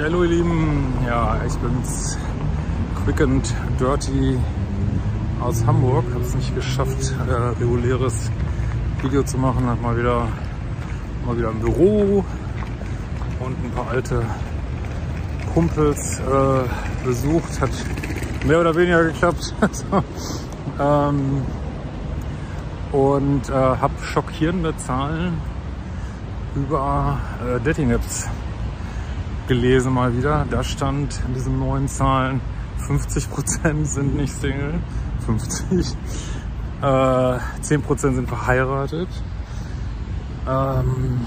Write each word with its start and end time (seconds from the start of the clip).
Ja, 0.00 0.06
hallo 0.06 0.24
ihr 0.24 0.30
Lieben, 0.30 0.94
ja, 1.06 1.38
ich 1.46 1.54
bin's, 1.56 2.16
Quick 3.04 3.20
and 3.20 3.54
Dirty 3.78 4.38
aus 5.42 5.62
Hamburg. 5.66 6.06
Habe 6.14 6.24
es 6.24 6.34
nicht 6.34 6.54
geschafft, 6.54 7.12
äh, 7.28 7.62
reguläres 7.62 8.30
Video 9.02 9.22
zu 9.24 9.36
machen. 9.36 9.66
Hab 9.66 9.82
mal 9.82 9.98
wieder, 9.98 10.26
mal 11.26 11.36
wieder 11.36 11.50
im 11.50 11.60
Büro 11.60 12.24
und 13.40 13.62
ein 13.62 13.70
paar 13.72 13.90
alte 13.90 14.22
Kumpels 15.52 16.20
äh, 16.20 17.04
besucht. 17.06 17.60
Hat 17.60 17.70
mehr 18.46 18.60
oder 18.60 18.74
weniger 18.74 19.04
geklappt. 19.04 19.54
so, 19.70 20.02
ähm, 20.82 21.42
und 22.92 23.50
äh, 23.50 23.52
habe 23.52 23.92
schockierende 24.02 24.74
Zahlen 24.78 25.34
über 26.56 27.18
äh, 27.44 27.60
Dating-Apps 27.60 28.30
gelesen 29.50 29.92
mal 29.92 30.16
wieder. 30.16 30.46
Da 30.48 30.62
stand 30.62 31.20
in 31.26 31.34
diesen 31.34 31.58
neuen 31.58 31.88
Zahlen, 31.88 32.40
50% 32.86 33.84
sind 33.84 34.14
nicht 34.14 34.32
Single, 34.32 34.74
50. 35.26 35.96
Äh, 36.82 36.84
10% 36.84 38.14
sind 38.14 38.28
verheiratet. 38.28 39.08
Ähm, 40.48 41.26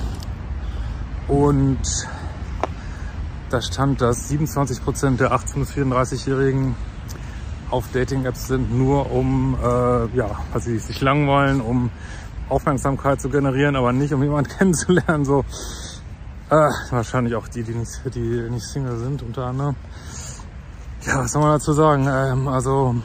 und 1.27 1.81
da 3.49 3.61
stand, 3.61 3.99
dass 3.99 4.31
27% 4.31 5.17
der 5.17 5.33
18- 5.33 5.59
bis 5.59 5.71
34-Jährigen 5.73 6.75
auf 7.71 7.91
Dating-Apps 7.91 8.47
sind, 8.47 8.73
nur 8.73 9.11
um, 9.11 9.58
äh, 9.61 10.15
ja, 10.15 10.39
weil 10.53 10.61
sie 10.61 10.80
sich 10.80 11.02
langweilen, 11.02 11.59
um 11.59 11.89
Aufmerksamkeit 12.47 13.19
zu 13.19 13.27
generieren, 13.27 13.75
aber 13.75 13.91
nicht 13.91 14.13
um 14.13 14.23
jemanden 14.23 14.49
kennenzulernen. 14.58 15.25
So, 15.25 15.43
äh, 16.53 16.91
wahrscheinlich 16.91 17.35
auch 17.35 17.47
die, 17.47 17.63
die 17.63 17.73
nicht, 17.73 18.01
die 18.13 18.49
nicht 18.49 18.65
Single 18.65 18.97
sind, 18.97 19.23
unter 19.23 19.45
anderem. 19.45 19.75
Ja, 21.01 21.19
was 21.19 21.31
soll 21.31 21.41
man 21.41 21.53
dazu 21.53 21.73
sagen? 21.73 22.07
Ähm, 22.07 22.47
also, 22.47 22.95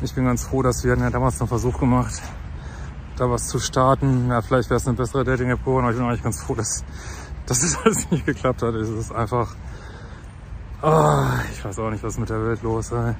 ich 0.00 0.14
bin 0.14 0.24
ganz 0.24 0.44
froh, 0.44 0.62
dass 0.62 0.82
wir 0.82 0.96
ja 0.96 1.10
damals 1.10 1.40
einen 1.40 1.48
Versuch 1.48 1.78
gemacht, 1.78 2.22
da 3.16 3.30
was 3.30 3.48
zu 3.48 3.58
starten. 3.58 4.28
Ja, 4.30 4.40
vielleicht 4.40 4.70
wäre 4.70 4.78
es 4.78 4.86
eine 4.86 4.96
bessere 4.96 5.24
Dating-App 5.24 5.64
geworden, 5.64 5.84
aber 5.84 5.92
ich 5.92 5.98
bin 5.98 6.06
eigentlich 6.06 6.22
ganz 6.22 6.42
froh, 6.42 6.54
dass, 6.54 6.84
dass 7.46 7.60
das 7.62 7.76
alles 7.84 8.10
nicht 8.10 8.24
geklappt 8.24 8.62
hat. 8.62 8.74
Es 8.74 8.88
ist 8.88 9.12
einfach, 9.12 9.54
oh, 10.82 11.24
ich 11.52 11.64
weiß 11.64 11.78
auch 11.80 11.90
nicht, 11.90 12.02
was 12.02 12.18
mit 12.18 12.30
der 12.30 12.42
Welt 12.42 12.62
los 12.62 12.90
ist. 12.90 13.14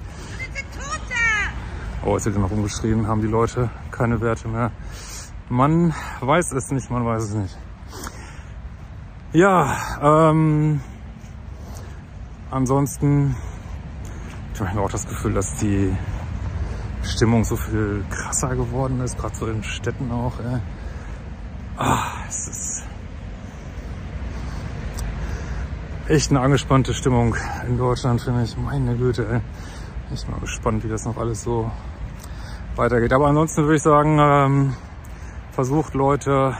Oh, 2.04 2.16
es 2.16 2.24
wird 2.24 2.38
noch 2.38 2.50
umgeschrieben, 2.50 3.06
haben 3.06 3.20
die 3.20 3.26
Leute 3.26 3.68
keine 3.90 4.20
Werte 4.20 4.48
mehr. 4.48 4.70
Man 5.50 5.92
weiß 6.20 6.52
es 6.52 6.70
nicht, 6.70 6.90
man 6.90 7.04
weiß 7.04 7.24
es 7.24 7.34
nicht. 7.34 7.58
Ja, 9.34 9.76
ähm, 10.00 10.80
ansonsten, 12.50 13.36
ich 14.54 14.60
habe 14.60 14.80
auch 14.80 14.90
das 14.90 15.06
Gefühl, 15.06 15.34
dass 15.34 15.54
die 15.56 15.94
Stimmung 17.02 17.44
so 17.44 17.56
viel 17.56 18.04
krasser 18.08 18.56
geworden 18.56 19.02
ist, 19.02 19.18
gerade 19.18 19.34
so 19.34 19.46
in 19.46 19.62
Städten 19.62 20.10
auch. 20.10 20.32
Ey. 20.40 20.60
Ah, 21.76 22.04
es 22.26 22.48
ist 22.48 22.84
echt 26.08 26.30
eine 26.30 26.40
angespannte 26.40 26.94
Stimmung 26.94 27.36
in 27.66 27.76
Deutschland, 27.76 28.22
finde 28.22 28.44
ich. 28.44 28.56
Meine 28.56 28.96
Güte, 28.96 29.26
ey. 29.30 29.40
Ich 30.14 30.24
bin 30.24 30.36
mal 30.36 30.40
gespannt, 30.40 30.82
wie 30.84 30.88
das 30.88 31.04
noch 31.04 31.18
alles 31.18 31.42
so 31.42 31.70
weitergeht. 32.76 33.12
Aber 33.12 33.26
ansonsten 33.26 33.64
würde 33.64 33.76
ich 33.76 33.82
sagen, 33.82 34.18
ähm, 34.18 34.76
versucht 35.52 35.92
Leute 35.92 36.56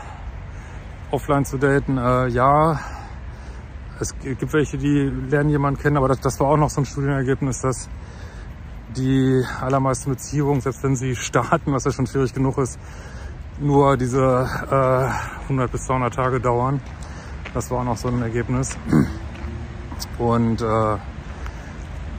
offline 1.10 1.44
zu 1.44 1.58
daten, 1.58 1.98
äh, 1.98 2.28
ja. 2.28 2.80
Es 4.00 4.16
gibt 4.19 4.52
welche, 4.52 4.78
die 4.78 5.10
lernen 5.28 5.50
jemanden 5.50 5.80
kennen, 5.80 5.96
aber 5.96 6.08
das, 6.08 6.20
das 6.20 6.38
war 6.38 6.48
auch 6.48 6.56
noch 6.56 6.70
so 6.70 6.80
ein 6.80 6.84
Studienergebnis, 6.84 7.60
dass 7.62 7.88
die 8.96 9.42
allermeisten 9.60 10.10
Beziehungen, 10.10 10.60
selbst 10.60 10.82
wenn 10.84 10.94
sie 10.94 11.16
starten, 11.16 11.72
was 11.72 11.84
ja 11.84 11.91
schon 11.91 12.06
schwierig 12.06 12.32
genug 12.32 12.58
ist, 12.58 12.78
nur 13.60 13.96
diese 13.96 14.48
äh, 14.70 15.42
100 15.44 15.70
bis 15.70 15.84
200 15.86 16.14
Tage 16.14 16.41
dauern. 16.41 16.80
Das 17.54 17.70
war 17.70 17.80
auch 17.80 17.84
noch 17.84 17.96
so 17.96 18.08
ein 18.08 18.22
Ergebnis. 18.22 18.76
Und 20.19 20.60
äh, 20.60 20.64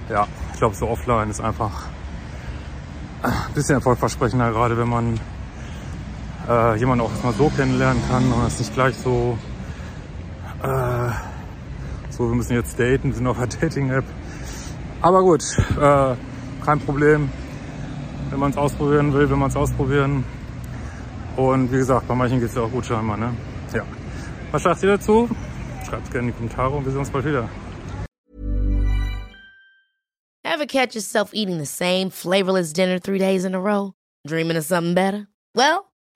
ja, 0.10 0.28
ich 0.54 0.60
glaube, 0.60 0.76
so 0.76 0.88
offline 0.88 1.30
ist 1.30 1.40
einfach 1.40 1.88
ein 3.22 3.54
bisschen 3.54 3.76
erfolgversprechender, 3.76 4.52
gerade 4.52 4.78
wenn 4.78 4.90
man 4.90 5.20
äh, 6.50 6.76
jemanden 6.78 7.06
auch 7.06 7.24
mal 7.24 7.34
so 7.34 7.50
kennenlernen 7.50 8.02
kann 8.10 8.32
und 8.32 8.48
es 8.48 8.60
nicht 8.60 8.74
gleich 8.74 8.96
so, 8.98 9.38
äh, 10.64 11.10
so, 12.10 12.28
wir 12.28 12.36
müssen 12.36 12.54
jetzt 12.54 12.80
daten, 12.80 13.14
sind 13.14 13.28
auf 13.28 13.38
einer 13.38 13.48
Dating-App. 13.62 14.04
Aber 15.02 15.22
gut, 15.22 15.44
äh, 15.80 16.16
kein 16.66 16.80
Problem. 16.80 17.30
Wenn 18.30 18.40
man 18.40 18.52
es 18.52 18.58
ausprobieren 18.58 19.14
will, 19.14 19.30
will 19.30 19.38
man 19.38 19.50
es 19.50 19.56
ausprobieren. 19.56 20.24
Und 21.36 21.72
wie 21.72 21.78
gesagt, 21.78 22.08
bei 22.08 22.16
manchen 22.16 22.40
geht 22.40 22.50
es 22.50 22.56
ja 22.56 22.64
auch 22.64 22.72
gut 22.72 22.86
scheinbar. 22.86 23.18
Ne? 23.18 23.34
Ja. 23.74 23.84
Was 24.52 24.64
sagt 24.64 24.84
ihr 24.84 24.90
dazu? 24.90 25.30
Schreibt 25.88 26.12
gerne 26.12 26.28
in 26.28 26.34
die 26.34 26.38
Kommentare 26.38 26.76
und 26.76 26.86
wir 26.86 26.92
sehen 26.92 27.00
uns 27.00 27.10
bald 27.10 27.26
wieder. 27.26 27.48
Ever 30.44 30.66
catch 30.66 30.96
yourself 30.96 31.34
eating 31.34 31.60
the 31.60 31.66
same 31.66 32.10
flavorless 32.12 32.74
dinner 32.74 33.00
three 33.00 33.20
days 33.20 33.46
in 33.46 33.56
a 33.56 33.60
row? 33.60 33.94
Dreaming 34.28 34.58
of 34.58 34.66
something 34.66 34.94
better? 34.94 35.28
Well, 35.56 35.89